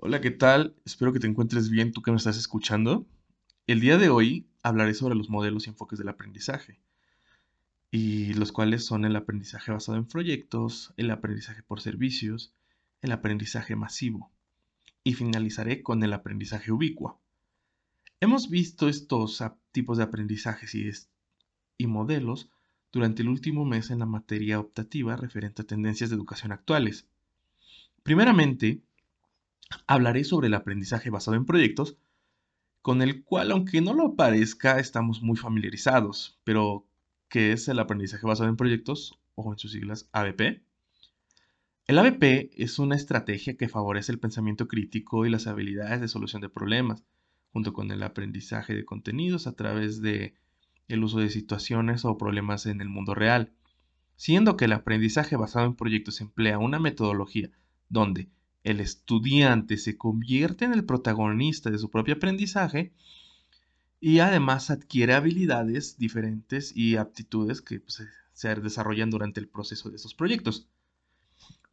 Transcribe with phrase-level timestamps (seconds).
[0.00, 0.76] Hola, ¿qué tal?
[0.84, 3.04] Espero que te encuentres bien tú que me estás escuchando.
[3.66, 6.80] El día de hoy hablaré sobre los modelos y enfoques del aprendizaje,
[7.90, 12.54] y los cuales son el aprendizaje basado en proyectos, el aprendizaje por servicios,
[13.02, 14.30] el aprendizaje masivo,
[15.02, 17.20] y finalizaré con el aprendizaje ubicuo.
[18.20, 20.88] Hemos visto estos tipos de aprendizajes y,
[21.76, 22.48] y modelos
[22.92, 27.08] durante el último mes en la materia optativa referente a tendencias de educación actuales.
[28.04, 28.84] Primeramente,
[29.86, 31.96] hablaré sobre el aprendizaje basado en proyectos,
[32.82, 36.86] con el cual, aunque no lo parezca, estamos muy familiarizados, pero
[37.28, 40.62] ¿qué es el aprendizaje basado en proyectos o en sus siglas ABP?
[41.86, 46.42] El ABP es una estrategia que favorece el pensamiento crítico y las habilidades de solución
[46.42, 47.02] de problemas,
[47.52, 50.34] junto con el aprendizaje de contenidos a través de
[50.86, 53.52] el uso de situaciones o problemas en el mundo real,
[54.16, 57.50] siendo que el aprendizaje basado en proyectos emplea una metodología
[57.88, 58.28] donde
[58.70, 62.92] el estudiante se convierte en el protagonista de su propio aprendizaje
[63.98, 68.02] y además adquiere habilidades diferentes y aptitudes que pues,
[68.34, 70.68] se desarrollan durante el proceso de esos proyectos.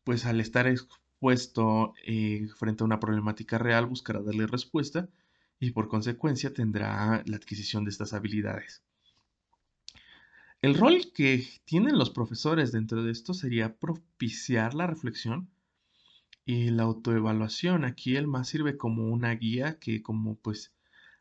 [0.05, 5.09] Pues al estar expuesto eh, frente a una problemática real buscará darle respuesta
[5.59, 8.83] y por consecuencia tendrá la adquisición de estas habilidades.
[10.61, 15.49] El rol que tienen los profesores dentro de esto sería propiciar la reflexión
[16.45, 20.71] y la autoevaluación, aquí el más sirve como una guía que como pues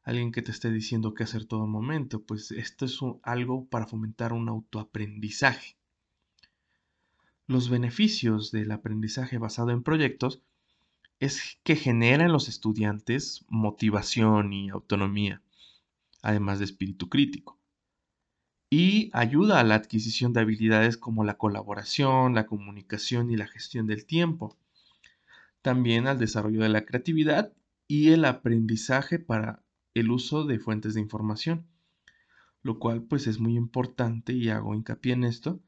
[0.02, 4.34] alguien que te esté diciendo qué hacer todo momento, pues esto es algo para fomentar
[4.34, 5.76] un autoaprendizaje.
[7.46, 10.42] Los beneficios del aprendizaje basado en proyectos
[11.20, 15.42] es que genera en los estudiantes motivación y autonomía,
[16.22, 17.58] además de espíritu crítico.
[18.68, 23.86] Y ayuda a la adquisición de habilidades como la colaboración, la comunicación y la gestión
[23.86, 24.58] del tiempo
[25.64, 27.50] también al desarrollo de la creatividad
[27.88, 29.62] y el aprendizaje para
[29.94, 31.66] el uso de fuentes de información,
[32.62, 35.62] lo cual pues es muy importante y hago hincapié en esto,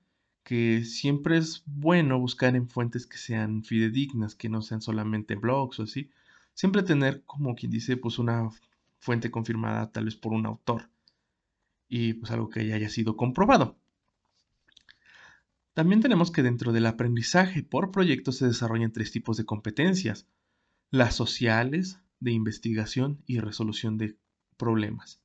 [0.45, 5.81] que siempre es bueno buscar en fuentes que sean fidedignas, que no sean solamente blogs
[5.81, 6.11] o así,
[6.53, 8.51] siempre tener como quien dice pues una
[8.99, 10.91] fuente confirmada tal vez por un autor
[11.89, 13.79] y pues algo que ya haya sido comprobado.
[15.77, 20.27] También tenemos que dentro del aprendizaje por proyecto se desarrollan tres tipos de competencias.
[20.91, 24.17] Las sociales, de investigación y resolución de
[24.57, 25.21] problemas.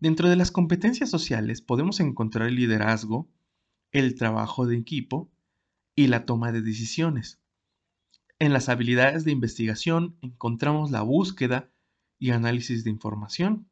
[0.00, 3.30] Dentro de las competencias sociales podemos encontrar el liderazgo,
[3.92, 5.30] el trabajo de equipo
[5.94, 7.38] y la toma de decisiones.
[8.40, 11.70] En las habilidades de investigación encontramos la búsqueda
[12.18, 13.68] y análisis de información,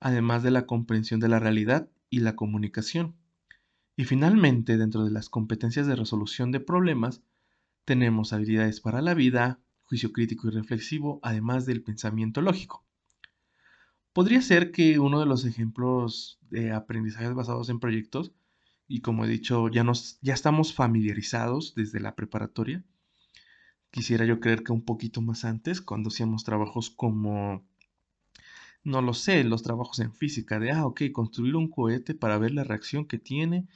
[0.00, 3.19] además de la comprensión de la realidad y la comunicación.
[4.00, 7.20] Y finalmente, dentro de las competencias de resolución de problemas,
[7.84, 12.82] tenemos habilidades para la vida, juicio crítico y reflexivo, además del pensamiento lógico.
[14.14, 18.32] Podría ser que uno de los ejemplos de aprendizajes basados en proyectos,
[18.88, 22.82] y como he dicho, ya, nos, ya estamos familiarizados desde la preparatoria,
[23.90, 27.66] quisiera yo creer que un poquito más antes, cuando hacíamos trabajos como
[28.84, 32.52] no lo sé, los trabajos en física, de, ah, ok, construir un cohete para ver
[32.52, 33.66] la reacción que tiene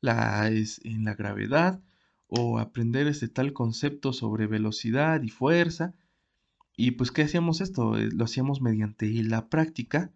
[0.00, 1.80] la, es, en la gravedad,
[2.28, 5.94] o aprender este tal concepto sobre velocidad y fuerza.
[6.76, 7.96] Y pues, ¿qué hacíamos esto?
[7.98, 10.12] Eh, lo hacíamos mediante la práctica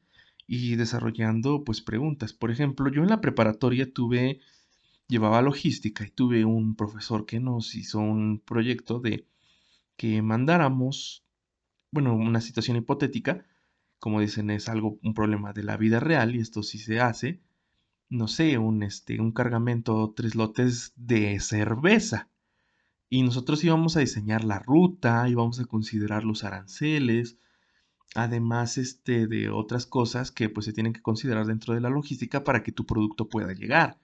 [0.47, 2.32] y desarrollando pues preguntas.
[2.32, 4.41] Por ejemplo, yo en la preparatoria tuve,
[5.09, 9.26] llevaba logística y tuve un profesor que nos hizo un proyecto de
[9.97, 11.25] que mandáramos,
[11.92, 13.44] bueno, una situación hipotética,
[13.98, 17.42] como dicen, es algo, un problema de la vida real y esto sí se hace,
[18.09, 22.28] no sé, un, este, un cargamento, tres lotes de cerveza.
[23.10, 27.38] Y nosotros íbamos a diseñar la ruta, íbamos a considerar los aranceles,
[28.14, 32.44] además este, de otras cosas que pues se tienen que considerar dentro de la logística
[32.44, 33.98] para que tu producto pueda llegar.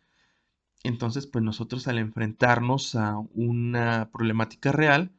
[0.82, 5.12] Entonces, pues nosotros al enfrentarnos a una problemática real,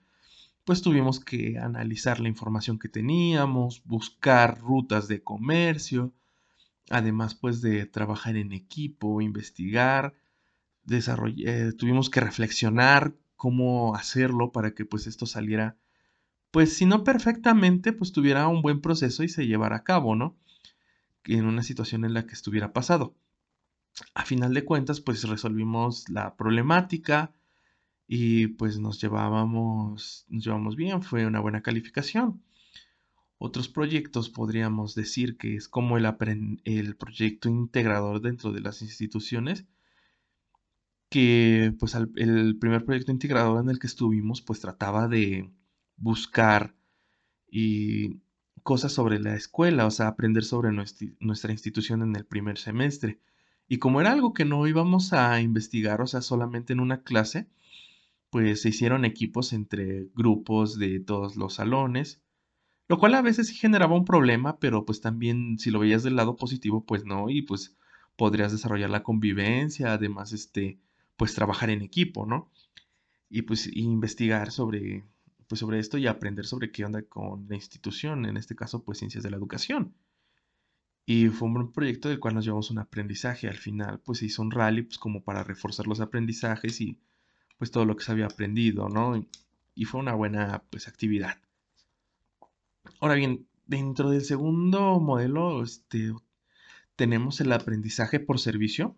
[0.66, 6.12] pues tuvimos que analizar la información que teníamos, buscar rutas de comercio,
[6.90, 10.16] además pues de trabajar en equipo, investigar,
[10.90, 15.78] eh, tuvimos que reflexionar cómo hacerlo para que pues esto saliera,
[16.52, 20.36] pues si no perfectamente, pues tuviera un buen proceso y se llevara a cabo, ¿no?
[21.26, 23.16] En una situación en la que estuviera pasado.
[24.14, 27.34] A final de cuentas, pues resolvimos la problemática,
[28.08, 32.44] y pues nos llevábamos, nos llevamos bien, fue una buena calificación.
[33.38, 36.06] Otros proyectos podríamos decir que es como el,
[36.64, 39.66] el proyecto integrador dentro de las instituciones,
[41.10, 45.52] que pues el primer proyecto integrador en el que estuvimos pues trataba de
[45.98, 46.76] buscar
[47.50, 48.22] y
[48.64, 53.20] cosas sobre la escuela, o sea, aprender sobre nuestra institución en el primer semestre.
[53.68, 57.48] Y como era algo que no íbamos a investigar, o sea, solamente en una clase,
[58.36, 62.22] pues se hicieron equipos entre grupos de todos los salones,
[62.90, 66.18] lo cual a veces sí generaba un problema, pero pues también si lo veías del
[66.18, 67.78] lado positivo, pues no, y pues
[68.18, 70.82] podrías desarrollar la convivencia, además, este,
[71.16, 72.52] pues trabajar en equipo, ¿no?
[73.30, 75.06] Y pues investigar sobre,
[75.48, 78.98] pues sobre esto y aprender sobre qué onda con la institución, en este caso, pues
[78.98, 79.96] ciencias de la educación.
[81.06, 83.48] Y fue un proyecto del cual nos llevamos un aprendizaje.
[83.48, 87.00] Al final, pues se hizo un rally, pues como para reforzar los aprendizajes y
[87.58, 89.26] pues todo lo que se había aprendido, ¿no?
[89.76, 91.38] Y, fue una buena, pues, actividad.
[93.00, 96.14] Ahora bien, dentro del segundo modelo, este,
[96.96, 98.96] tenemos el aprendizaje por servicio,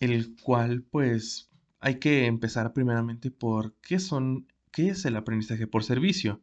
[0.00, 1.50] el cual, pues,
[1.80, 6.40] hay que empezar primeramente por qué son, qué es el aprendizaje por servicio.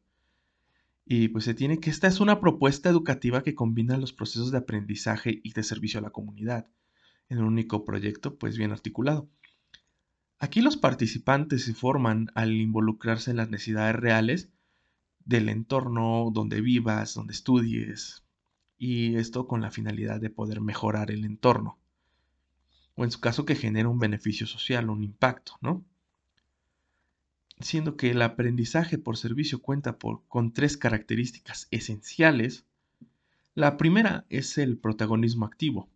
[1.05, 4.57] Y pues se tiene que esta es una propuesta educativa que combina los procesos de
[4.57, 6.67] aprendizaje y de servicio a la comunidad
[7.29, 9.29] en un único proyecto pues bien articulado.
[10.39, 14.49] Aquí los participantes se forman al involucrarse en las necesidades reales
[15.23, 18.23] del entorno donde vivas, donde estudies,
[18.77, 21.79] y esto con la finalidad de poder mejorar el entorno,
[22.95, 25.83] o en su caso que genere un beneficio social, un impacto, ¿no?
[27.59, 29.97] Siendo que el aprendizaje por servicio cuenta
[30.27, 32.65] con tres características esenciales.
[33.53, 35.89] La primera es el protagonismo activo.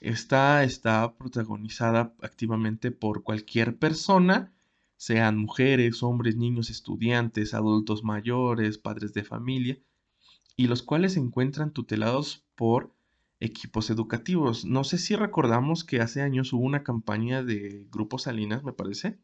[0.00, 4.52] Esta está protagonizada activamente por cualquier persona,
[4.96, 9.78] sean mujeres, hombres, niños, estudiantes, adultos mayores, padres de familia,
[10.56, 12.94] y los cuales se encuentran tutelados por
[13.40, 14.64] equipos educativos.
[14.64, 19.18] No sé si recordamos que hace años hubo una campaña de Grupo Salinas, me parece,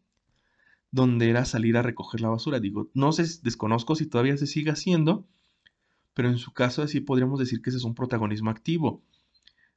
[0.90, 2.60] donde era salir a recoger la basura.
[2.60, 5.26] Digo, no sé, desconozco si todavía se sigue haciendo,
[6.14, 9.02] pero en su caso así podríamos decir que ese es un protagonismo activo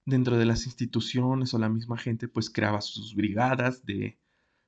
[0.06, 4.18] dentro de las instituciones o la misma gente pues creaba sus brigadas de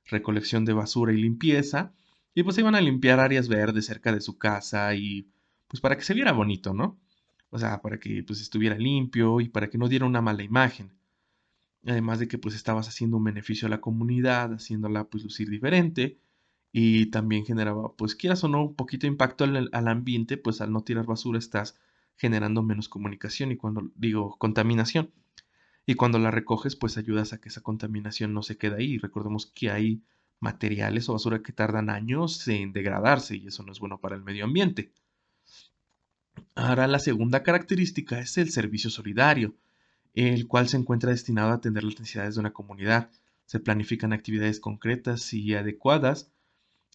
[0.04, 1.94] recolección de basura y limpieza
[2.34, 5.28] y pues iban a limpiar áreas verdes cerca de su casa y
[5.68, 6.98] pues para que se viera bonito, ¿no?
[7.50, 10.92] O sea, para que pues estuviera limpio y para que no diera una mala imagen.
[11.86, 16.18] Además de que pues estabas haciendo un beneficio a la comunidad, haciéndola pues lucir diferente
[16.72, 20.60] y también generaba pues quieras o no un poquito de impacto al, al ambiente, pues
[20.60, 21.76] al no tirar basura estás
[22.16, 25.12] generando menos comunicación y cuando digo contaminación.
[25.88, 28.98] Y cuando la recoges, pues ayudas a que esa contaminación no se quede ahí.
[28.98, 30.02] Recordemos que hay
[30.38, 34.22] materiales o basura que tardan años en degradarse y eso no es bueno para el
[34.22, 34.92] medio ambiente.
[36.54, 39.54] Ahora la segunda característica es el servicio solidario,
[40.12, 43.10] el cual se encuentra destinado a atender las necesidades de una comunidad.
[43.46, 46.30] Se planifican actividades concretas y adecuadas,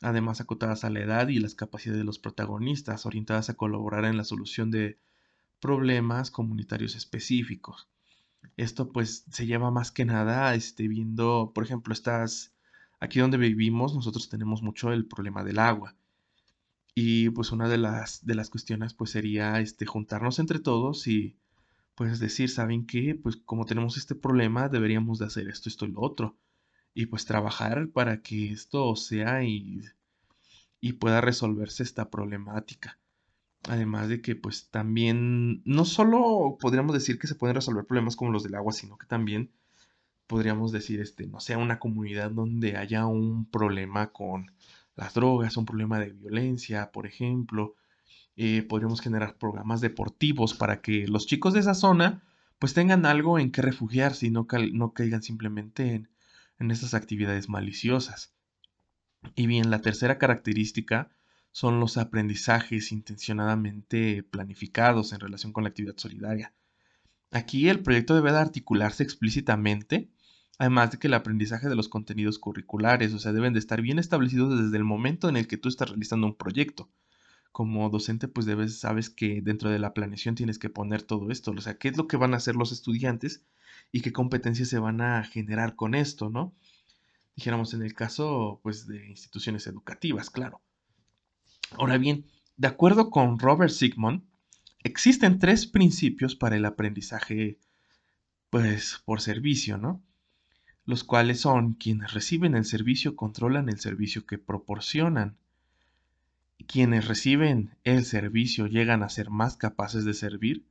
[0.01, 4.17] además acotadas a la edad y las capacidades de los protagonistas, orientadas a colaborar en
[4.17, 4.99] la solución de
[5.59, 7.87] problemas comunitarios específicos.
[8.57, 12.53] Esto pues se lleva más que nada este, viendo, por ejemplo, estás
[12.99, 15.95] aquí donde vivimos, nosotros tenemos mucho el problema del agua.
[16.95, 21.37] Y pues una de las, de las cuestiones pues sería este, juntarnos entre todos y
[21.95, 23.15] pues decir, ¿saben qué?
[23.15, 26.37] Pues como tenemos este problema deberíamos de hacer esto, esto y lo otro.
[26.93, 29.81] Y pues trabajar para que esto sea y,
[30.79, 32.99] y pueda resolverse esta problemática.
[33.69, 38.31] Además de que pues también no solo podríamos decir que se pueden resolver problemas como
[38.31, 39.51] los del agua, sino que también
[40.27, 44.51] podríamos decir, este, no sea una comunidad donde haya un problema con
[44.95, 47.75] las drogas, un problema de violencia, por ejemplo.
[48.35, 52.23] Eh, podríamos generar programas deportivos para que los chicos de esa zona
[52.59, 56.09] pues tengan algo en que refugiarse y no, no caigan simplemente en,
[56.59, 58.33] en estas actividades maliciosas.
[59.35, 61.09] Y bien, la tercera característica
[61.53, 66.51] son los aprendizajes intencionadamente planificados en relación con la actividad solidaria.
[67.31, 70.09] Aquí el proyecto debe de articularse explícitamente,
[70.57, 73.99] además de que el aprendizaje de los contenidos curriculares, o sea, deben de estar bien
[73.99, 76.89] establecidos desde el momento en el que tú estás realizando un proyecto.
[77.51, 81.51] Como docente, pues debes, sabes que dentro de la planeación tienes que poner todo esto,
[81.51, 83.45] o sea, qué es lo que van a hacer los estudiantes
[83.91, 86.55] y qué competencias se van a generar con esto, ¿no?
[87.35, 90.61] Dijéramos en el caso, pues, de instituciones educativas, claro.
[91.77, 92.25] Ahora bien,
[92.57, 94.23] de acuerdo con Robert Sigmund,
[94.83, 97.57] existen tres principios para el aprendizaje
[98.49, 100.03] pues por servicio, ¿no?
[100.85, 105.37] Los cuales son quienes reciben el servicio controlan el servicio que proporcionan.
[106.67, 110.65] Quienes reciben el servicio llegan a ser más capaces de servir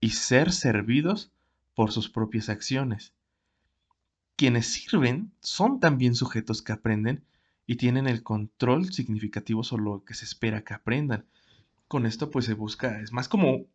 [0.00, 1.30] y ser servidos
[1.74, 3.14] por sus propias acciones.
[4.36, 7.24] Quienes sirven son también sujetos que aprenden
[7.66, 11.26] y tienen el control significativo sobre lo que se espera que aprendan.
[11.88, 13.66] Con esto pues se busca, es más como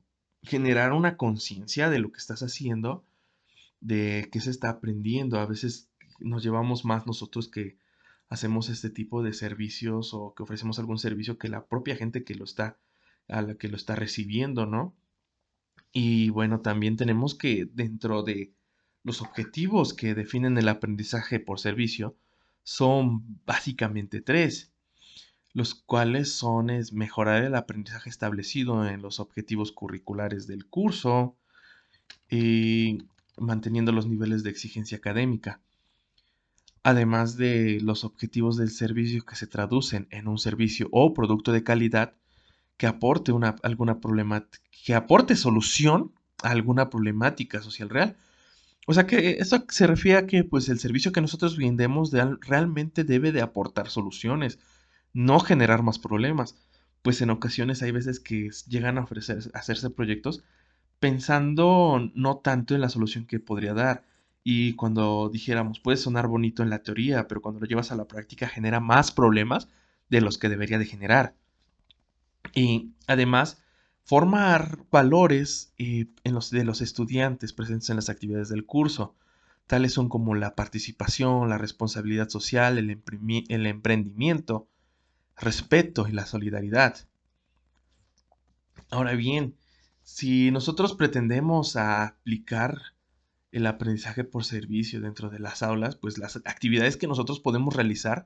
[0.44, 3.04] generar una conciencia de lo que estás haciendo,
[3.82, 5.40] de qué se está aprendiendo.
[5.40, 7.78] A veces nos llevamos más nosotros que
[8.30, 12.36] hacemos este tipo de servicios o que ofrecemos algún servicio que la propia gente que
[12.36, 12.78] lo está
[13.28, 14.96] a la que lo está recibiendo, ¿no?
[15.92, 18.54] Y bueno, también tenemos que dentro de
[19.04, 22.16] los objetivos que definen el aprendizaje por servicio
[22.70, 24.72] son básicamente tres,
[25.54, 31.36] los cuales son mejorar el aprendizaje establecido en los objetivos curriculares del curso
[32.30, 33.00] y
[33.38, 35.60] manteniendo los niveles de exigencia académica,
[36.84, 41.64] además de los objetivos del servicio que se traducen en un servicio o producto de
[41.64, 42.14] calidad
[42.78, 44.00] que aporte una, alguna
[44.86, 48.16] que aporte solución a alguna problemática social real.
[48.90, 53.04] O sea que eso se refiere a que pues el servicio que nosotros vendemos realmente
[53.04, 54.58] debe de aportar soluciones,
[55.14, 56.56] no generar más problemas.
[57.04, 60.44] Pues en ocasiones hay veces que llegan a ofrecer, hacerse proyectos
[61.00, 64.06] pensando no tanto en la solución que podría dar.
[64.44, 68.08] Y cuando dijéramos, puede sonar bonito en la teoría, pero cuando lo llevas a la
[68.08, 69.70] práctica genera más problemas
[70.10, 71.36] de los que debería de generar.
[72.56, 73.62] Y además,
[74.10, 79.16] formar valores eh, en los, de los estudiantes presentes en las actividades del curso.
[79.68, 83.04] Tales son como la participación, la responsabilidad social, el,
[83.50, 84.68] el emprendimiento,
[85.38, 87.08] respeto y la solidaridad.
[88.90, 89.54] Ahora bien,
[90.02, 92.82] si nosotros pretendemos aplicar
[93.52, 98.26] el aprendizaje por servicio dentro de las aulas, pues las actividades que nosotros podemos realizar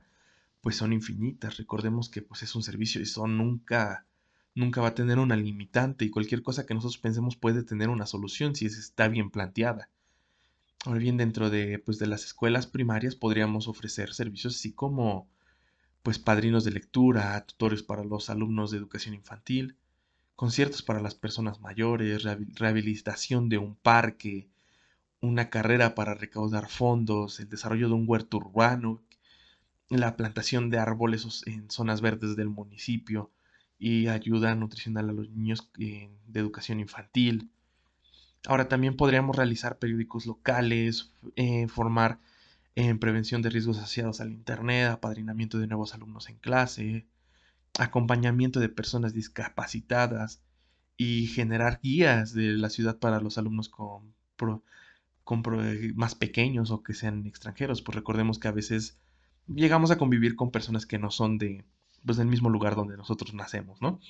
[0.62, 1.58] pues son infinitas.
[1.58, 4.06] Recordemos que pues es un servicio y son nunca
[4.54, 8.06] nunca va a tener una limitante y cualquier cosa que nosotros pensemos puede tener una
[8.06, 9.90] solución si está bien planteada.
[10.84, 15.28] Ahora bien, dentro de, pues, de las escuelas primarias podríamos ofrecer servicios así como
[16.02, 19.78] pues padrinos de lectura, tutores para los alumnos de educación infantil,
[20.36, 24.50] conciertos para las personas mayores, rehabilitación de un parque,
[25.22, 29.02] una carrera para recaudar fondos, el desarrollo de un huerto urbano,
[29.88, 33.30] la plantación de árboles en zonas verdes del municipio,
[33.78, 37.50] y ayuda nutricional a los niños eh, de educación infantil.
[38.46, 42.18] Ahora también podríamos realizar periódicos locales, eh, formar
[42.76, 47.06] en prevención de riesgos asociados al Internet, apadrinamiento de nuevos alumnos en clase,
[47.78, 50.42] acompañamiento de personas discapacitadas
[50.96, 54.14] y generar guías de la ciudad para los alumnos con
[55.94, 57.82] más pequeños o que sean extranjeros.
[57.82, 58.98] Pues recordemos que a veces
[59.46, 61.64] llegamos a convivir con personas que no son de,
[62.04, 64.00] pues del mismo lugar donde nosotros nacemos, ¿no?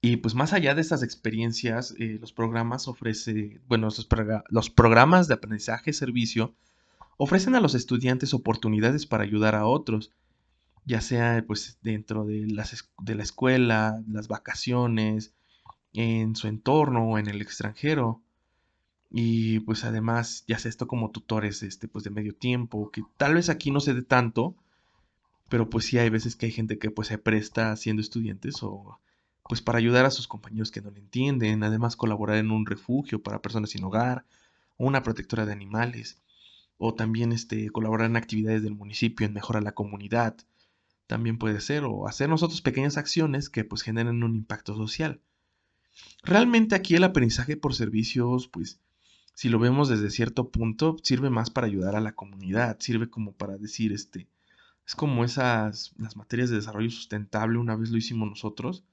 [0.00, 3.88] Y pues más allá de estas experiencias, eh, los programas ofrece, bueno,
[4.48, 6.54] los, programas de aprendizaje servicio
[7.16, 10.12] ofrecen a los estudiantes oportunidades para ayudar a otros,
[10.84, 15.34] ya sea pues dentro de, las, de la escuela, las vacaciones,
[15.92, 18.22] en su entorno o en el extranjero.
[19.10, 23.34] Y pues además, ya sea esto como tutores este, pues de medio tiempo, que tal
[23.34, 24.54] vez aquí no se dé tanto,
[25.48, 28.98] pero pues sí hay veces que hay gente que pues se presta siendo estudiantes o
[29.48, 33.22] pues para ayudar a sus compañeros que no le entienden, además colaborar en un refugio
[33.22, 34.26] para personas sin hogar,
[34.76, 36.20] una protectora de animales,
[36.76, 40.36] o también este, colaborar en actividades del municipio en mejorar la comunidad,
[41.06, 45.20] también puede ser, o hacer nosotros pequeñas acciones que pues generen un impacto social.
[46.22, 48.78] Realmente aquí el aprendizaje por servicios, pues
[49.34, 53.32] si lo vemos desde cierto punto, sirve más para ayudar a la comunidad, sirve como
[53.32, 54.28] para decir, este,
[54.88, 58.84] es como esas, las materias de desarrollo sustentable, una vez lo hicimos nosotros.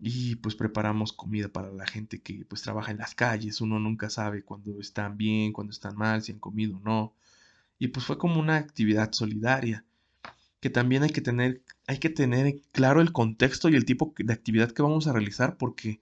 [0.00, 3.60] Y pues preparamos comida para la gente que pues trabaja en las calles.
[3.60, 7.14] Uno nunca sabe cuándo están bien, cuándo están mal, si han comido o no.
[7.78, 9.84] Y pues fue como una actividad solidaria.
[10.60, 14.32] Que también hay que tener, hay que tener claro el contexto y el tipo de
[14.32, 15.58] actividad que vamos a realizar.
[15.58, 16.00] Porque,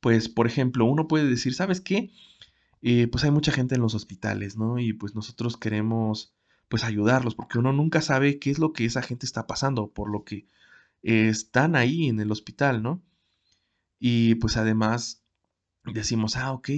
[0.00, 2.10] pues, por ejemplo, uno puede decir, ¿sabes qué?
[2.82, 4.80] Eh, pues hay mucha gente en los hospitales, ¿no?
[4.80, 6.34] Y pues nosotros queremos
[6.70, 10.08] pues ayudarlos, porque uno nunca sabe qué es lo que esa gente está pasando, por
[10.08, 10.46] lo que
[11.02, 13.02] están ahí en el hospital, ¿no?
[13.98, 15.24] Y pues además
[15.84, 16.70] decimos, ah, ok,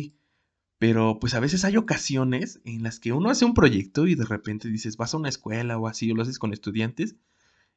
[0.78, 4.24] pero pues a veces hay ocasiones en las que uno hace un proyecto y de
[4.24, 7.16] repente dices, vas a una escuela o así, o lo haces con estudiantes,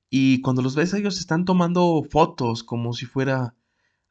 [0.10, 3.56] y cuando los ves ellos están tomando fotos como si fuera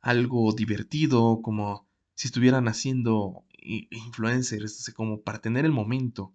[0.02, 6.34] algo divertido, como si estuvieran haciendo influencers, como para tener el momento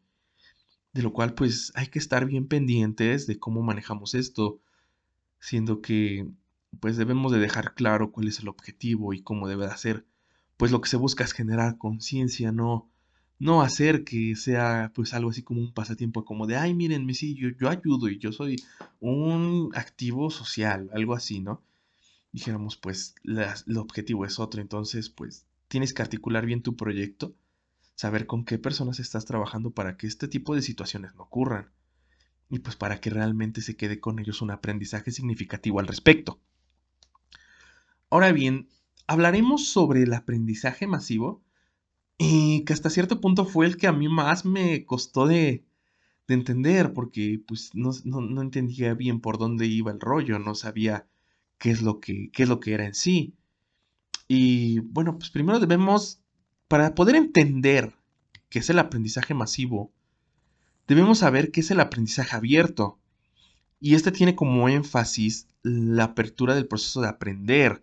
[0.94, 4.60] de lo cual pues hay que estar bien pendientes de cómo manejamos esto,
[5.40, 6.28] siendo que
[6.80, 10.06] pues debemos de dejar claro cuál es el objetivo y cómo debe de hacer.
[10.58, 12.90] Pues lo que se busca es generar conciencia, no
[13.40, 17.36] no hacer que sea pues algo así como un pasatiempo, como de, ay, miren, sí,
[17.36, 18.58] yo, yo ayudo y yo soy
[19.00, 21.64] un activo social, algo así, ¿no?
[22.34, 27.34] Dijéramos, pues el objetivo es otro, entonces pues tienes que articular bien tu proyecto,
[28.00, 31.74] saber con qué personas estás trabajando para que este tipo de situaciones no ocurran
[32.50, 36.40] y pues para que realmente se quede con ellos un aprendizaje significativo al respecto.
[38.10, 38.70] Ahora bien,
[39.06, 41.44] hablaremos sobre el aprendizaje masivo
[42.18, 45.66] y que hasta cierto punto fue el que a mí más me costó de,
[46.30, 47.92] entender, porque pues no,
[48.42, 51.06] entendía bien por dónde iba el rollo, no sabía
[51.58, 53.36] qué es lo que, qué es lo que era en sí.
[54.30, 56.22] Y bueno, pues primero debemos,
[56.70, 57.96] para poder entender
[58.50, 59.92] qué es el aprendizaje masivo,
[60.88, 63.00] debemos saber qué es el aprendizaje abierto.
[63.82, 67.82] Y este tiene como énfasis la apertura del proceso de aprender,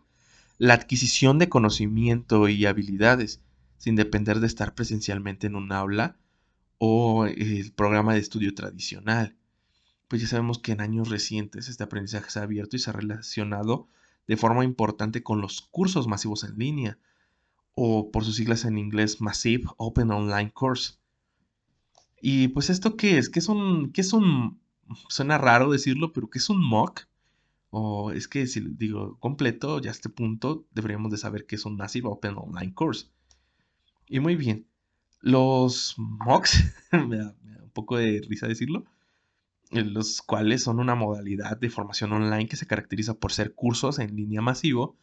[0.59, 3.41] la adquisición de conocimiento y habilidades
[3.77, 6.17] sin depender de estar presencialmente en un aula
[6.79, 9.37] o el programa de estudio tradicional.
[10.07, 12.93] Pues ya sabemos que en años recientes este aprendizaje se ha abierto y se ha
[12.93, 13.89] relacionado
[14.29, 16.99] de forma importante con los cursos masivos en línea,
[17.79, 20.95] o por sus siglas en inglés Massive Open Online Course.
[22.21, 23.29] Y pues esto qué es?
[23.29, 24.59] ¿Qué es un, qué es un,
[25.11, 27.07] suena raro decirlo, pero qué es un MOOC?
[27.69, 31.67] O es que si digo completo, ya a este punto deberíamos de saber qué es
[31.67, 33.09] un Massive Open Online Course.
[34.09, 34.67] Y muy bien.
[35.21, 36.65] Los MOOCs,
[37.07, 38.85] me, da, un poco de risa decirlo,
[39.71, 44.17] los cuales son una modalidad de formación online que se caracteriza por ser cursos en
[44.17, 44.97] línea masivo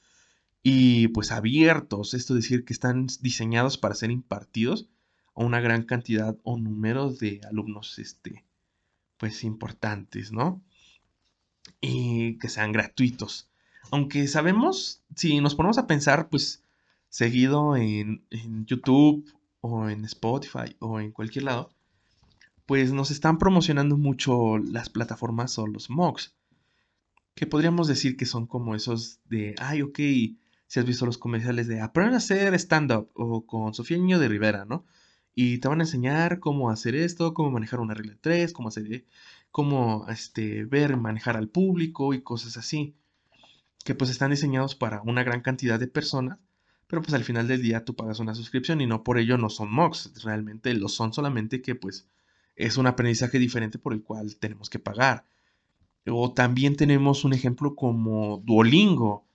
[0.64, 4.88] y pues abiertos, esto es decir, que están diseñados para ser impartidos
[5.36, 8.46] a una gran cantidad o número de alumnos, este,
[9.18, 10.64] pues importantes, ¿no?
[11.82, 13.50] Y que sean gratuitos.
[13.92, 16.64] Aunque sabemos, si nos ponemos a pensar, pues
[17.10, 18.26] seguido en,
[18.66, 19.30] YouTube
[19.60, 21.72] o en Spotify o en cualquier lado,
[22.66, 26.34] pues nos están promocionando mucho las plataformas o los MOOCs.
[27.36, 30.00] Que podríamos decir que son como esos de, ay, ok,
[30.68, 34.28] si has visto los comerciales de aprender a hacer stand-up o con Sofía Niño de
[34.28, 34.86] Rivera, ¿no?
[35.36, 38.70] Y te van a enseñar cómo hacer esto, cómo manejar una regla de tres, cómo
[38.70, 39.06] hacer,
[39.52, 42.96] cómo este, ver, manejar al público y cosas así.
[43.86, 46.40] Que pues están diseñados para una gran cantidad de personas
[46.94, 49.50] pero pues al final del día tú pagas una suscripción y no por ello no
[49.50, 52.08] son mocks, realmente lo son solamente que pues
[52.56, 55.26] es un aprendizaje diferente por el cual tenemos que pagar.
[56.06, 59.26] O también tenemos un ejemplo como Duolingo,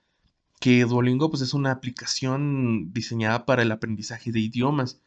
[0.60, 5.00] que Duolingo pues es una aplicación diseñada para el aprendizaje de idiomas.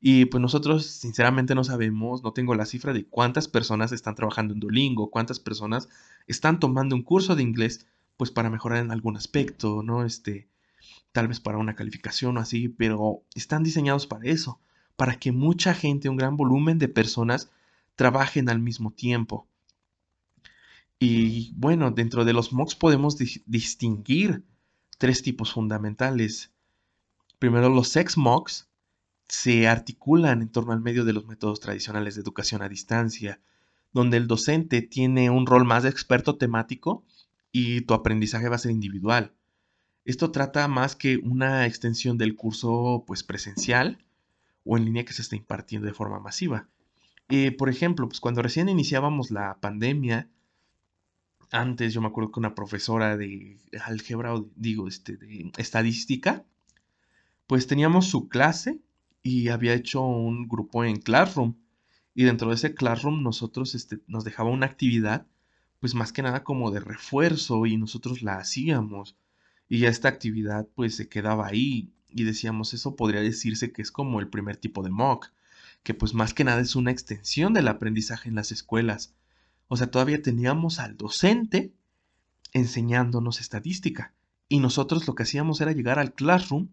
[0.00, 4.52] Y pues nosotros sinceramente no sabemos, no tengo la cifra de cuántas personas están trabajando
[4.54, 5.88] en Duolingo, cuántas personas
[6.26, 7.86] están tomando un curso de inglés
[8.16, 10.04] pues para mejorar en algún aspecto, ¿no?
[10.04, 10.48] Este,
[11.12, 14.60] tal vez para una calificación o así, pero están diseñados para eso,
[14.96, 17.50] para que mucha gente, un gran volumen de personas,
[17.94, 19.46] trabajen al mismo tiempo.
[20.98, 24.44] Y bueno, dentro de los MOOCs podemos distinguir
[24.98, 26.52] tres tipos fundamentales.
[27.38, 28.68] Primero, los sex MOOCs
[29.28, 33.40] se articulan en torno al medio de los métodos tradicionales de educación a distancia,
[33.92, 37.04] donde el docente tiene un rol más de experto temático
[37.50, 39.32] y tu aprendizaje va a ser individual.
[40.04, 44.04] Esto trata más que una extensión del curso pues, presencial
[44.64, 46.68] o en línea que se está impartiendo de forma masiva.
[47.28, 50.28] Eh, por ejemplo, pues cuando recién iniciábamos la pandemia,
[51.52, 56.44] antes yo me acuerdo que una profesora de álgebra, o digo, este, de estadística,
[57.46, 58.80] pues teníamos su clase
[59.22, 61.54] y había hecho un grupo en Classroom.
[62.14, 65.26] Y dentro de ese Classroom nosotros este, nos dejaba una actividad,
[65.78, 69.16] pues más que nada como de refuerzo y nosotros la hacíamos
[69.72, 74.20] y esta actividad pues se quedaba ahí y decíamos eso podría decirse que es como
[74.20, 75.28] el primer tipo de mock,
[75.82, 79.14] que pues más que nada es una extensión del aprendizaje en las escuelas.
[79.72, 81.72] O sea, todavía teníamos al docente
[82.52, 84.12] enseñándonos estadística
[84.46, 86.68] y nosotros lo que hacíamos era llegar al classroom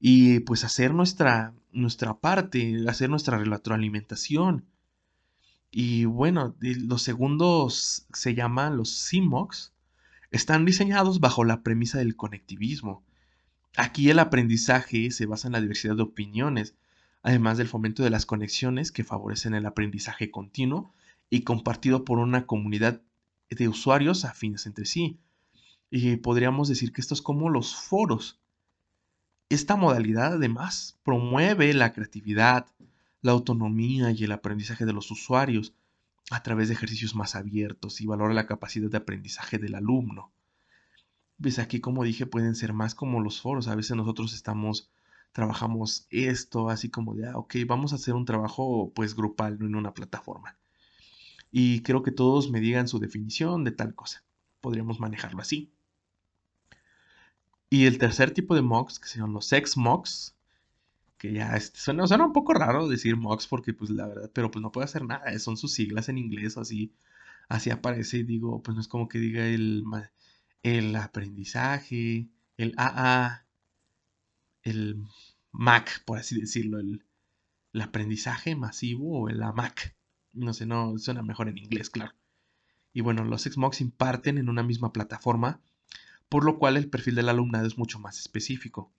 [0.00, 4.64] y pues hacer nuestra, nuestra parte, hacer nuestra retroalimentación.
[5.70, 9.72] Y bueno, los segundos se llaman los CMOCs,
[10.32, 13.04] están diseñados bajo la premisa del conectivismo.
[13.76, 16.74] Aquí el aprendizaje se basa en la diversidad de opiniones,
[17.22, 20.92] además del fomento de las conexiones que favorecen el aprendizaje continuo
[21.34, 23.02] y compartido por una comunidad
[23.50, 25.18] de usuarios afines entre sí.
[25.90, 28.40] Y podríamos decir que esto es como los foros.
[29.48, 32.68] Esta modalidad además promueve la creatividad,
[33.20, 35.74] la autonomía y el aprendizaje de los usuarios,
[36.30, 40.30] a través de ejercicios más abiertos y valora la capacidad de aprendizaje del alumno.
[41.42, 43.66] Pues aquí, como dije, pueden ser más como los foros.
[43.66, 44.88] A veces nosotros estamos
[45.32, 49.66] trabajamos esto, así como de, ah, ok, vamos a hacer un trabajo pues grupal, no
[49.66, 50.56] en una plataforma.
[51.56, 54.24] Y creo que todos me digan su definición de tal cosa.
[54.60, 55.72] Podríamos manejarlo así.
[57.70, 60.34] Y el tercer tipo de mocks, que son los sex mocks,
[61.16, 64.62] que ya este, suena, un poco raro decir mocks porque pues la verdad, pero pues
[64.64, 66.92] no puede hacer nada, son sus siglas en inglés así,
[67.48, 69.84] así aparece y digo, pues no es como que diga el,
[70.64, 73.46] el aprendizaje, el AA,
[74.64, 75.04] el
[75.52, 77.04] MAC, por así decirlo, el,
[77.80, 79.94] aprendizaje masivo o el AMAC.
[80.34, 82.14] No sé, no suena mejor en inglés, claro.
[82.92, 85.60] Y bueno, los XMOX imparten en una misma plataforma,
[86.28, 88.92] por lo cual el perfil del alumnado es mucho más específico.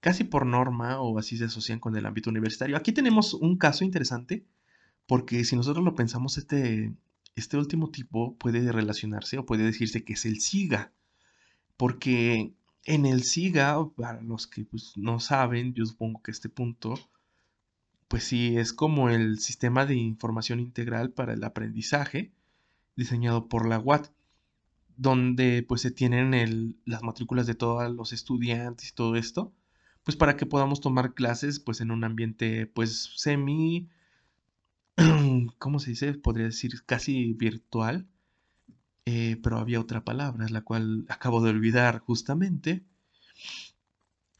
[0.00, 2.76] Casi por norma o así se asocian con el ámbito universitario.
[2.76, 4.44] Aquí tenemos un caso interesante,
[5.06, 6.92] porque si nosotros lo pensamos, este,
[7.34, 10.92] este último tipo puede relacionarse o puede decirse que es el SIGA,
[11.76, 12.52] porque
[12.84, 16.94] en el SIGA, para los que pues, no saben, yo supongo que este punto,
[18.08, 22.32] pues sí, es como el sistema de información integral para el aprendizaje
[22.96, 24.08] diseñado por la UAT,
[24.96, 29.52] donde pues se tienen las matrículas de todos los estudiantes y todo esto,
[30.04, 33.88] pues para que podamos tomar clases pues en un ambiente pues semi,
[35.58, 36.14] ¿cómo se dice?
[36.14, 38.08] Podría decir casi virtual
[39.10, 42.84] eh, pero había otra palabra, la cual acabo de olvidar justamente.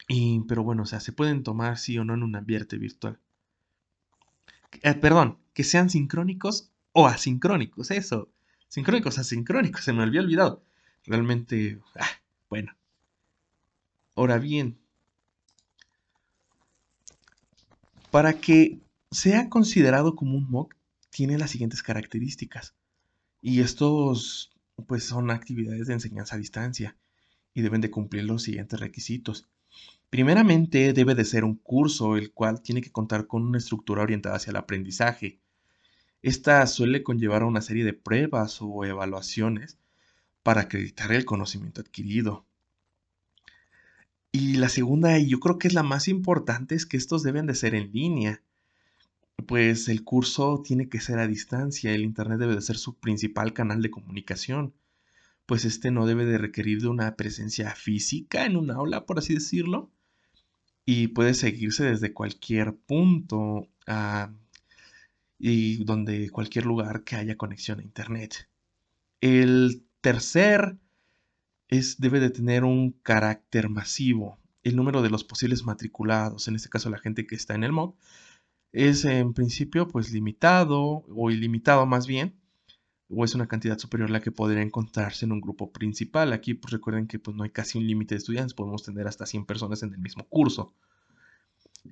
[0.07, 3.19] Y, pero bueno, o sea, se pueden tomar sí o no en un ambiente virtual.
[4.81, 8.29] Eh, perdón, que sean sincrónicos o asincrónicos, eso.
[8.67, 10.63] Sincrónicos, asincrónicos, se me había olvidado.
[11.05, 12.07] Realmente, ah,
[12.49, 12.75] bueno.
[14.15, 14.77] Ahora bien,
[18.11, 18.79] para que
[19.11, 20.75] sea considerado como un mock,
[21.09, 22.75] tiene las siguientes características.
[23.41, 24.51] Y estos
[24.87, 26.97] pues son actividades de enseñanza a distancia
[27.53, 29.47] y deben de cumplir los siguientes requisitos.
[30.09, 34.35] Primeramente, debe de ser un curso el cual tiene que contar con una estructura orientada
[34.35, 35.39] hacia el aprendizaje.
[36.21, 39.77] Esta suele conllevar a una serie de pruebas o evaluaciones
[40.43, 42.45] para acreditar el conocimiento adquirido.
[44.31, 47.45] Y la segunda, y yo creo que es la más importante, es que estos deben
[47.45, 48.41] de ser en línea
[49.45, 53.53] pues el curso tiene que ser a distancia, el Internet debe de ser su principal
[53.53, 54.73] canal de comunicación,
[55.45, 59.33] pues este no debe de requerir de una presencia física en un aula, por así
[59.33, 59.91] decirlo,
[60.91, 64.33] y puede seguirse desde cualquier punto ah,
[65.37, 68.49] y donde cualquier lugar que haya conexión a Internet.
[69.21, 70.79] El tercer
[71.67, 74.39] es, debe de tener un carácter masivo.
[74.63, 77.71] El número de los posibles matriculados, en este caso la gente que está en el
[77.71, 77.95] MOOC,
[78.71, 82.33] es en principio pues limitado o ilimitado más bien
[83.09, 86.31] o es una cantidad superior a la que podría encontrarse en un grupo principal.
[86.31, 89.25] Aquí pues recuerden que pues no hay casi un límite de estudiantes, podemos tener hasta
[89.25, 90.73] 100 personas en el mismo curso.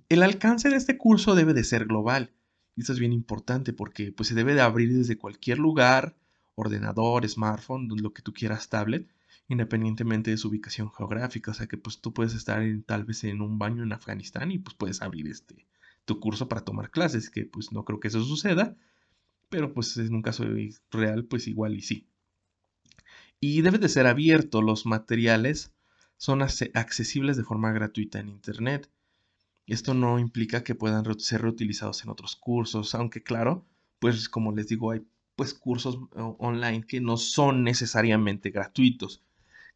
[0.10, 2.32] El alcance de este curso debe de ser global.
[2.75, 6.15] Y esto es bien importante porque pues se debe de abrir desde cualquier lugar,
[6.53, 9.10] ordenador, smartphone, lo que tú quieras, tablet,
[9.47, 11.49] independientemente de su ubicación geográfica.
[11.49, 14.60] O sea que pues tú puedes estar tal vez en un baño en Afganistán y
[14.60, 15.65] pues puedes abrir este,
[16.06, 18.75] tu curso para tomar clases, que pues no creo que eso suceda,
[19.50, 20.46] pero pues en un caso
[20.92, 22.08] real pues igual y sí.
[23.40, 25.72] Y debe de ser abierto, los materiales
[26.18, 28.90] son accesibles de forma gratuita en Internet.
[29.68, 33.66] Esto no implica que puedan ser reutilizados en otros cursos, aunque claro,
[34.00, 35.06] pues como les digo, hay
[35.36, 36.00] pues cursos
[36.40, 39.24] online que no son necesariamente gratuitos,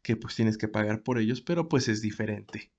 [0.02, 2.72] que pues tienes que pagar por ellos, pero pues es diferente.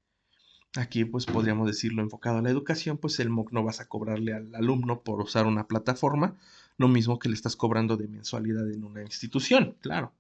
[0.76, 4.34] Aquí pues podríamos decirlo enfocado a la educación, pues el MOOC no vas a cobrarle
[4.34, 6.38] al alumno por usar una plataforma,
[6.78, 10.14] lo mismo que le estás cobrando de mensualidad en una institución, claro.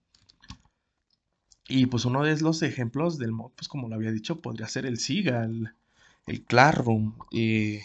[1.67, 4.85] Y pues uno de los ejemplos del MOOC, pues como lo había dicho, podría ser
[4.85, 7.81] el SIGA, el, Classroom, eh,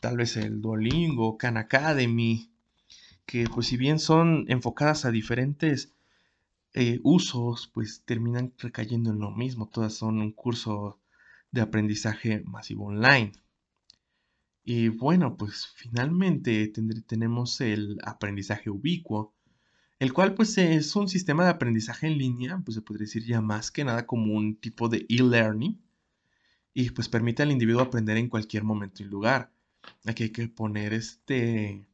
[0.00, 2.50] tal vez el Duolingo, Khan Academy,
[3.26, 5.92] que pues si bien son enfocadas a diferentes
[6.74, 10.98] eh, usos, pues terminan recayendo en lo mismo, todas son un curso
[11.50, 13.32] de aprendizaje masivo online.
[14.70, 16.70] Y bueno, pues finalmente
[17.06, 19.34] tenemos el aprendizaje ubicuo,
[19.98, 23.40] el cual pues es un sistema de aprendizaje en línea, pues se podría decir ya
[23.40, 25.80] más que nada como un tipo de e-learning,
[26.74, 29.50] y pues permite al individuo aprender en cualquier momento y lugar.
[30.04, 31.88] Aquí hay que poner este,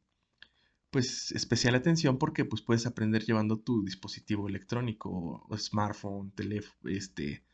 [0.91, 7.45] pues especial atención porque pues puedes aprender llevando tu dispositivo electrónico, smartphone, teléfono, este,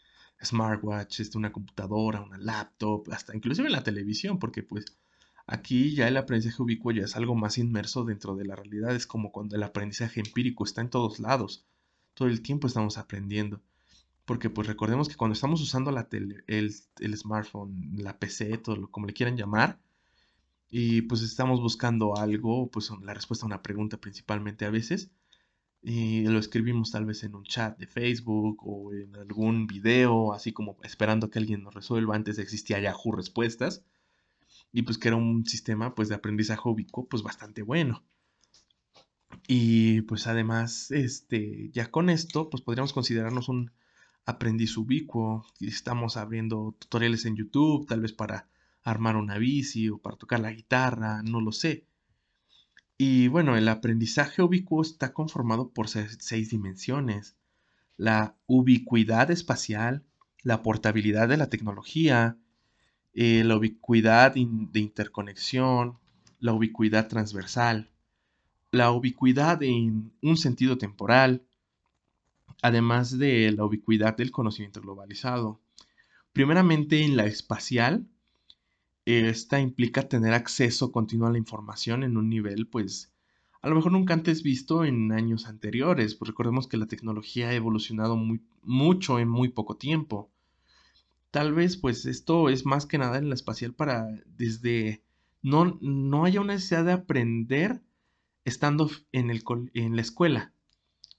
[0.44, 4.86] smartwatch, este, una computadora, una laptop, hasta inclusive la televisión, porque pues
[5.52, 9.06] aquí ya el aprendizaje ubicuo ya es algo más inmerso dentro de la realidad, es
[9.06, 11.66] como cuando el aprendizaje empírico está en todos lados,
[12.14, 13.62] todo el tiempo estamos aprendiendo.
[14.26, 16.72] porque pues recordemos que cuando estamos usando la tele, el,
[17.18, 19.80] smartphone, la PC, todo lo como le quieran llamar,
[20.70, 25.12] y pues estamos buscando algo, pues la respuesta a una pregunta principalmente a veces,
[25.82, 30.54] y lo escribimos tal vez en un chat de Facebook o en algún video, así
[30.54, 32.16] como esperando que alguien nos resuelva.
[32.16, 33.84] Antes existía Yahoo Respuestas
[34.72, 38.04] y pues que era un sistema pues de aprendizaje ubicuo pues bastante bueno.
[39.48, 43.72] Y pues además, este, ya con esto pues podríamos considerarnos un
[44.26, 45.46] aprendiz ubicuo.
[45.60, 48.48] Estamos abriendo tutoriales en YouTube, tal vez para
[48.84, 51.86] armar una bici o para tocar la guitarra, no lo sé.
[52.98, 57.36] Y bueno, el aprendizaje ubicuo está conformado por seis dimensiones.
[57.98, 60.06] La ubicuidad espacial,
[60.44, 62.38] la portabilidad de la tecnología,
[63.14, 65.98] eh, la ubicuidad de interconexión,
[66.40, 67.90] la ubicuidad transversal,
[68.72, 71.44] la ubicuidad en un sentido temporal,
[72.62, 75.60] además de la ubicuidad del conocimiento globalizado.
[76.34, 78.08] Primeramente en la espacial,
[79.06, 83.12] esta implica tener acceso continuo a la información en un nivel, pues,
[83.62, 87.54] a lo mejor nunca antes visto en años anteriores, pues recordemos que la tecnología ha
[87.54, 90.32] evolucionado muy, mucho en muy poco tiempo.
[91.32, 95.02] Tal vez, pues, esto es más que nada en la espacial para, desde,
[95.42, 97.82] no, no haya una necesidad de aprender
[98.46, 100.54] estando en, el, en la escuela.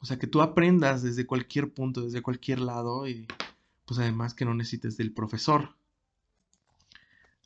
[0.01, 3.27] O sea, que tú aprendas desde cualquier punto, desde cualquier lado y,
[3.87, 5.77] pues, además que no necesites del profesor.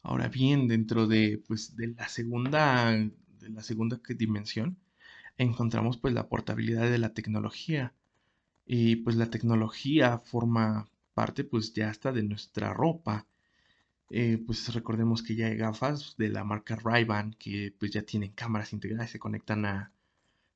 [0.03, 4.77] Ahora bien, dentro de, pues, de la segunda, de la segunda dimensión,
[5.39, 7.93] encontramos pues la portabilidad de la tecnología.
[8.67, 13.27] Y pues la tecnología forma parte pues ya hasta de nuestra ropa.
[14.11, 18.33] Eh, pues recordemos que ya hay gafas de la marca Ray-Ban que pues ya tienen
[18.33, 19.93] cámaras integradas, se conectan a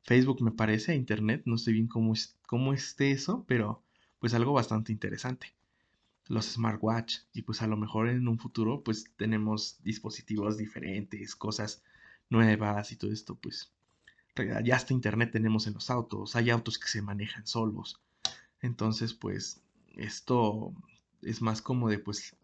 [0.05, 3.83] Facebook me parece, a internet, no sé bien cómo, es, cómo esté eso, pero
[4.21, 5.55] pues algo bastante interesante
[6.31, 11.83] los smartwatch y pues a lo mejor en un futuro pues tenemos dispositivos diferentes, cosas
[12.31, 13.73] nuevas y todo esto pues
[14.65, 18.01] ya hasta internet tenemos en los autos, hay autos que se manejan solos.
[18.63, 19.61] Entonces pues
[19.97, 20.73] esto
[21.23, 22.37] es más como de pues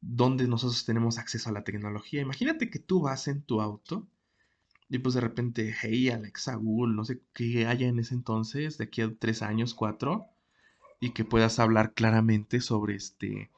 [0.00, 2.22] donde nosotros tenemos acceso a la tecnología.
[2.22, 4.06] Imagínate que tú vas en tu auto
[4.88, 8.84] y pues de repente, hey Alexa, Google, no sé qué haya en ese entonces, de
[8.84, 10.26] aquí a tres años, cuatro,
[10.98, 13.50] y que puedas hablar claramente sobre este,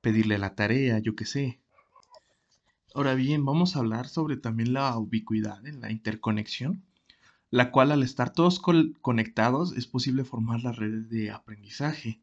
[0.00, 1.58] pedirle la tarea, yo qué sé.
[2.94, 6.84] Ahora bien, vamos a hablar sobre también la ubicuidad en la interconexión,
[7.50, 12.20] la cual al estar todos conectados es posible formar las redes de aprendizaje,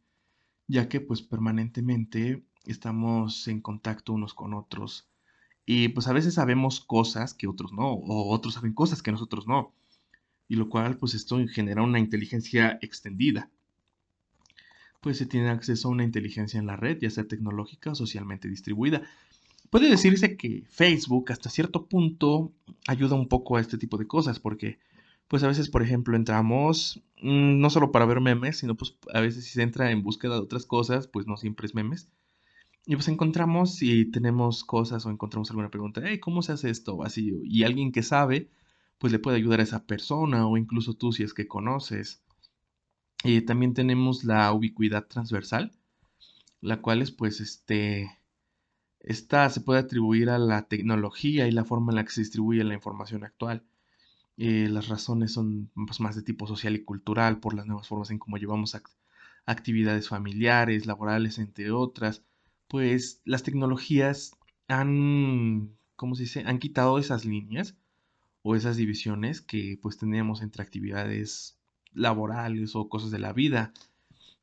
[0.67, 5.07] ya que pues permanentemente estamos en contacto unos con otros
[5.65, 9.47] y pues a veces sabemos cosas que otros no, o otros saben cosas que nosotros
[9.47, 9.73] no,
[10.47, 13.49] y lo cual pues esto genera una inteligencia extendida
[15.05, 18.49] pues se tiene acceso a una inteligencia en la red, ya sea tecnológica o socialmente
[18.49, 19.03] distribuida.
[19.69, 22.51] Puede decirse que Facebook hasta cierto punto
[22.87, 24.79] ayuda un poco a este tipo de cosas, porque
[25.27, 29.19] pues a veces, por ejemplo, entramos mm, no solo para ver memes, sino pues a
[29.21, 32.09] veces si se entra en búsqueda de otras cosas, pues no siempre es memes.
[32.85, 37.03] Y pues encontramos y tenemos cosas o encontramos alguna pregunta, hey, ¿cómo se hace esto?
[37.03, 38.49] Así, y alguien que sabe,
[38.99, 42.21] pues le puede ayudar a esa persona o incluso tú si es que conoces.
[43.23, 45.71] Eh, también tenemos la ubicuidad transversal,
[46.61, 48.19] la cual es pues este,
[48.99, 52.63] esta se puede atribuir a la tecnología y la forma en la que se distribuye
[52.63, 53.63] la información actual.
[54.37, 58.11] Eh, las razones son pues, más de tipo social y cultural por las nuevas formas
[58.11, 58.77] en cómo llevamos
[59.45, 62.23] actividades familiares, laborales, entre otras.
[62.67, 64.35] Pues las tecnologías
[64.67, 66.43] han, ¿cómo se dice?
[66.45, 67.77] Han quitado esas líneas
[68.41, 71.57] o esas divisiones que pues teníamos entre actividades
[71.93, 73.73] laborales o cosas de la vida,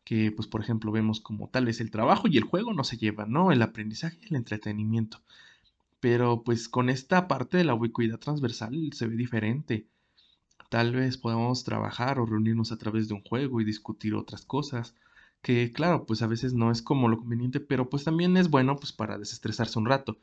[0.04, 2.96] que pues por ejemplo vemos como tal vez el trabajo y el juego no se
[2.96, 3.52] llevan, ¿no?
[3.52, 5.22] El aprendizaje y el entretenimiento.
[6.02, 9.88] Pero pues con esta parte de la ubicuidad transversal se ve diferente.
[10.70, 14.94] Tal vez podamos trabajar o reunirnos a través de un juego y discutir otras cosas,
[15.42, 18.76] que claro, pues a veces no es como lo conveniente, pero pues también es bueno
[18.76, 20.18] pues para desestresarse un rato.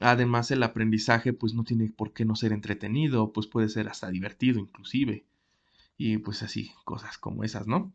[0.00, 4.10] Además el aprendizaje pues no tiene por qué no ser entretenido, pues puede ser hasta
[4.10, 5.26] divertido inclusive
[5.98, 7.92] y pues así, cosas como esas, ¿no?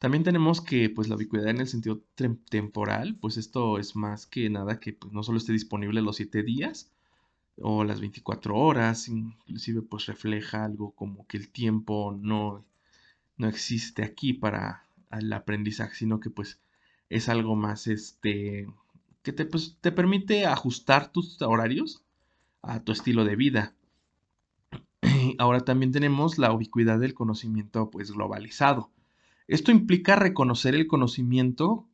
[0.00, 2.02] También tenemos que pues la ubicuidad en el sentido
[2.48, 6.42] temporal, pues esto es más que nada que pues, no solo esté disponible los 7
[6.42, 6.90] días
[7.58, 12.64] o las 24 horas, inclusive pues refleja algo como que el tiempo no,
[13.36, 16.60] no existe aquí para el aprendizaje, sino que pues
[17.10, 18.68] es algo más este
[19.22, 22.02] que te, pues, te permite ajustar tus horarios
[22.62, 23.74] a tu estilo de vida.
[25.38, 28.90] ahora también tenemos la ubicuidad del conocimiento pues globalizado.
[29.50, 31.88] Esto implica reconocer el conocimiento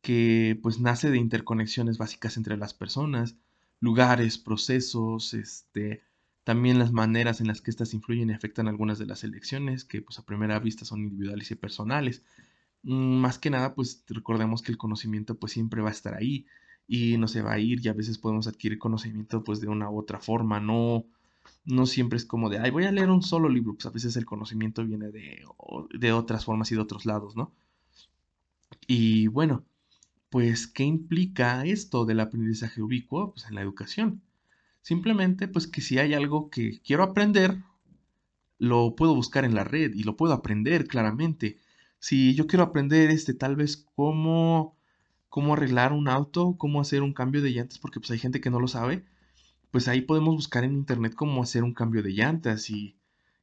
[0.00, 3.36] que pues nace de interconexiones básicas entre las personas,
[3.78, 6.02] lugares, procesos, este,
[6.42, 10.02] también las maneras en las que éstas influyen y afectan algunas de las elecciones, que
[10.02, 12.24] pues a primera vista son individuales y personales.
[12.82, 16.46] Mm, más que nada, pues recordemos que el conocimiento pues siempre va a estar ahí
[16.88, 19.88] y no se va a ir y a veces podemos adquirir conocimiento pues de una
[19.88, 21.04] u otra forma, no,
[21.64, 24.16] no siempre es como de, ay, voy a leer un solo libro, pues a veces
[24.16, 25.44] el conocimiento viene de,
[25.94, 27.52] de otras formas y de otros lados, ¿no?
[28.86, 29.64] Y bueno,
[30.30, 33.32] pues, ¿qué implica esto del aprendizaje ubicuo?
[33.32, 34.22] Pues en la educación.
[34.80, 37.58] Simplemente, pues que si hay algo que quiero aprender,
[38.58, 41.58] lo puedo buscar en la red y lo puedo aprender claramente.
[41.98, 44.76] Si yo quiero aprender este, tal vez cómo,
[45.28, 48.50] cómo arreglar un auto, cómo hacer un cambio de llantas, porque pues hay gente que
[48.50, 49.04] no lo sabe,
[49.72, 52.94] pues ahí podemos buscar en internet cómo hacer un cambio de llantas y,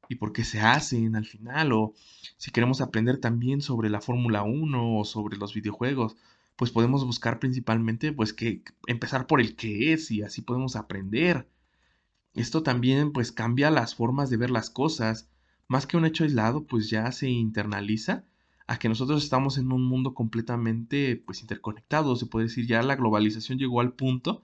[0.08, 1.94] y por qué se hacen al final, o
[2.38, 6.16] si queremos aprender también sobre la Fórmula 1 o sobre los videojuegos,
[6.56, 11.50] pues podemos buscar principalmente pues que empezar por el qué es y así podemos aprender.
[12.36, 15.30] Esto también pues cambia las formas de ver las cosas,
[15.68, 18.24] más que un hecho aislado pues ya se internaliza
[18.68, 22.96] a que nosotros estamos en un mundo completamente pues interconectado, se puede decir ya la
[22.96, 24.44] globalización llegó al punto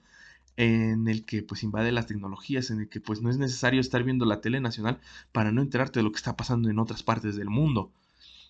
[0.58, 4.04] en el que pues invade las tecnologías, en el que pues no es necesario estar
[4.04, 5.00] viendo la tele nacional
[5.32, 7.92] para no enterarte de lo que está pasando en otras partes del mundo,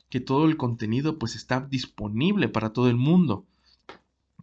[0.10, 3.46] que todo el contenido pues está disponible para todo el mundo.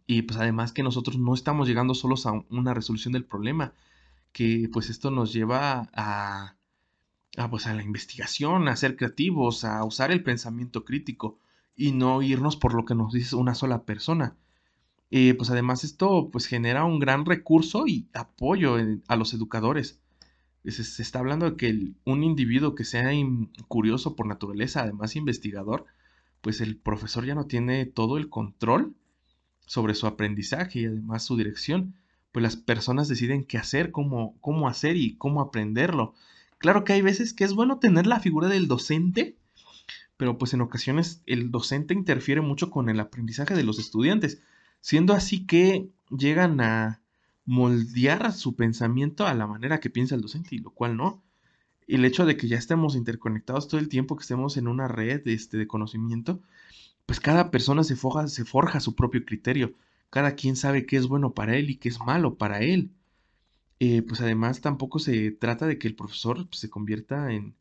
[0.06, 3.72] Y pues además que nosotros no estamos llegando solos a una resolución del problema,
[4.32, 6.56] que pues esto nos lleva a,
[7.36, 11.38] a, pues a la investigación, a ser creativos, a usar el pensamiento crítico
[11.76, 14.36] y no irnos por lo que nos dice una sola persona.
[15.14, 18.76] Eh, pues además esto pues genera un gran recurso y apoyo
[19.08, 20.00] a los educadores.
[20.64, 23.10] Se, está hablando de que un individuo que sea
[23.68, 25.84] curioso por naturaleza, además investigador,
[26.40, 28.94] pues el profesor ya no tiene todo el control
[29.66, 31.94] sobre su aprendizaje y además su dirección,
[32.32, 36.14] pues las personas deciden qué hacer, cómo, cómo hacer y cómo aprenderlo.
[36.56, 39.36] Claro que hay veces que es bueno tener la figura del docente,
[40.16, 44.40] pero pues en ocasiones el docente interfiere mucho con el aprendizaje de los estudiantes,
[44.82, 47.00] siendo así que llegan a
[47.46, 51.22] moldear su pensamiento a la manera que piensa el docente y lo cual no.
[51.86, 55.26] El hecho de que ya estemos interconectados todo el tiempo, que estemos en una red
[55.28, 56.42] este, de conocimiento,
[57.06, 59.74] pues cada persona se forja, se forja su propio criterio.
[60.10, 62.92] Cada quien sabe qué es bueno para él y qué es malo para él.
[63.80, 67.56] Eh, pues además tampoco se trata de que el profesor pues, se convierta en,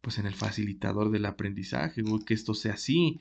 [0.00, 3.20] pues en el facilitador del aprendizaje o que esto sea así.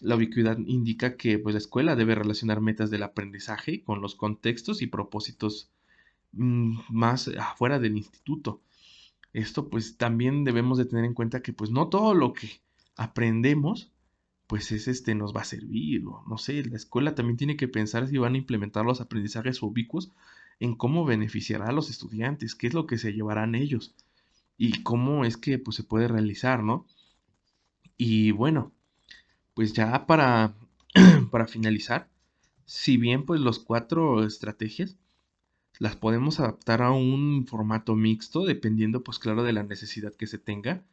[0.00, 4.82] La ubicuidad indica que pues, la escuela debe relacionar metas del aprendizaje con los contextos
[4.82, 5.70] y propósitos
[6.32, 8.60] mm, más afuera del instituto.
[9.32, 12.62] Esto pues también debemos de tener en cuenta que pues no todo lo que
[12.96, 13.92] aprendemos
[14.46, 18.06] pues es este nos va a servir, no sé, la escuela también tiene que pensar
[18.06, 20.12] si van a implementar los aprendizajes ubicuos
[20.60, 23.94] en cómo beneficiará a los estudiantes, qué es lo que se llevarán ellos
[24.56, 26.86] y cómo es que pues, se puede realizar, ¿no?
[27.98, 28.72] Y bueno,
[29.56, 30.54] pues ya para,
[31.32, 32.10] para finalizar,
[32.66, 34.98] si bien pues los cuatro estrategias
[35.78, 40.38] las podemos adaptar a un formato mixto, dependiendo pues claro de la necesidad que se
[40.38, 40.84] tenga,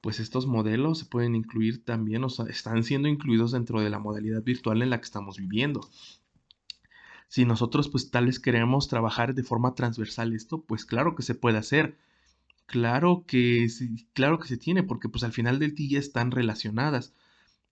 [0.00, 3.98] pues estos modelos se pueden incluir también, o sea, están siendo incluidos dentro de la
[3.98, 5.80] modalidad virtual en la que estamos viviendo.
[7.26, 11.34] Si nosotros pues tal vez queremos trabajar de forma transversal esto, pues claro que se
[11.34, 11.98] puede hacer.
[12.66, 17.14] Claro que sí, claro que se tiene, porque pues al final del día están relacionadas.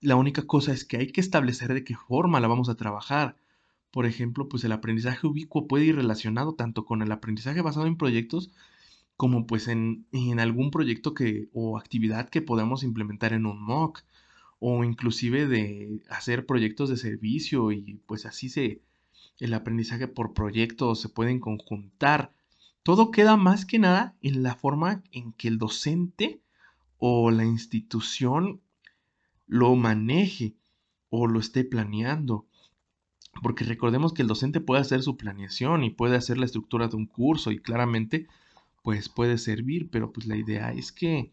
[0.00, 3.37] La única cosa es que hay que establecer de qué forma la vamos a trabajar.
[3.90, 7.96] Por ejemplo, pues el aprendizaje ubicuo puede ir relacionado tanto con el aprendizaje basado en
[7.96, 8.50] proyectos
[9.16, 10.06] como pues en,
[10.38, 14.02] algún proyecto que, o actividad que podamos implementar en un MOOC
[14.59, 18.82] o inclusive de hacer proyectos de servicio y pues así se
[19.38, 22.32] el aprendizaje por proyectos se pueden conjuntar.
[22.82, 26.40] Todo queda más que nada en la forma en que el docente
[26.98, 28.61] o la institución
[29.46, 30.54] lo maneje
[31.11, 32.46] o lo esté planeando.
[33.42, 36.96] Porque recordemos que el docente puede hacer su planeación y puede hacer la estructura de
[36.96, 38.26] un curso y claramente
[38.82, 41.32] pues puede servir, pero pues la idea es que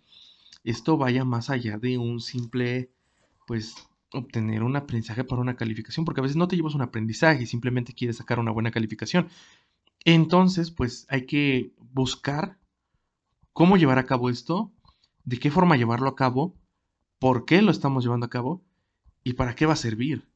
[0.64, 2.90] esto vaya más allá de un simple,
[3.46, 3.76] pues
[4.12, 7.48] obtener un aprendizaje para una calificación, porque a veces no te llevas un aprendizaje y
[7.48, 9.28] simplemente quieres sacar una buena calificación.
[10.06, 12.58] Entonces, pues hay que buscar
[13.54, 14.72] cómo llevar a cabo esto,
[15.24, 16.56] de qué forma llevarlo a cabo,
[17.24, 18.62] por qué lo estamos llevando a cabo
[19.24, 20.28] y para qué va a servir.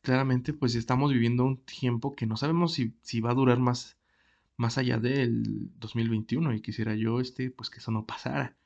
[0.00, 3.96] Claramente, pues estamos viviendo un tiempo que no sabemos si, si va a durar más
[4.56, 8.56] más allá del 2021 y quisiera yo este pues que eso no pasara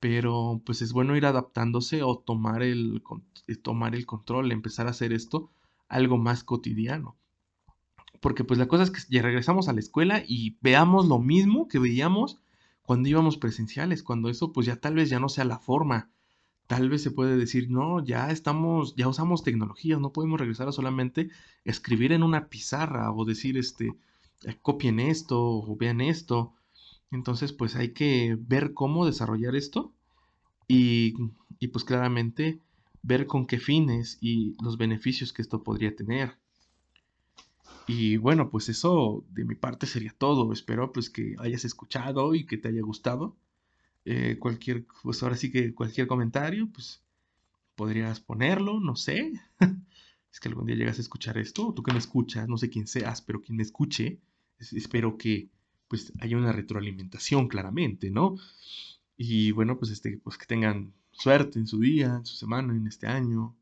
[0.00, 3.00] pero pues es bueno ir adaptándose o tomar el,
[3.46, 5.52] eh, tomar el control, empezar a hacer esto
[5.88, 7.16] algo más cotidiano.
[8.20, 11.68] Porque pues la cosa es que ya regresamos a la escuela y veamos lo mismo
[11.68, 12.40] que veíamos
[12.82, 16.10] cuando íbamos presenciales, cuando eso pues ya tal vez ya no sea la forma.
[16.70, 20.72] Tal vez se puede decir, no, ya estamos, ya usamos tecnologías, no podemos regresar a
[20.72, 21.28] solamente
[21.64, 23.96] escribir en una pizarra o decir, este,
[24.44, 26.54] eh, copien esto o vean esto.
[27.10, 29.92] Entonces, pues hay que ver cómo desarrollar esto
[30.68, 31.14] y,
[31.58, 32.60] y pues claramente
[33.02, 36.38] ver con qué fines y los beneficios que esto podría tener.
[37.88, 40.52] Y bueno, pues eso de mi parte sería todo.
[40.52, 43.34] Espero pues que hayas escuchado y que te haya gustado.
[44.04, 47.02] Eh, cualquier, pues ahora sí que cualquier comentario, pues
[47.74, 49.32] podrías ponerlo, no sé.
[50.32, 52.70] es que algún día llegas a escuchar esto, o tú que me escuchas, no sé
[52.70, 54.20] quién seas, pero quien me escuche,
[54.58, 55.48] espero que
[55.88, 58.36] pues haya una retroalimentación claramente, ¿no?
[59.16, 62.86] Y bueno, pues este, pues que tengan suerte en su día, en su semana, en
[62.86, 63.56] este año.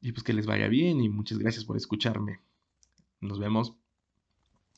[0.00, 2.40] Y pues que les vaya bien y muchas gracias por escucharme.
[3.20, 3.76] Nos vemos.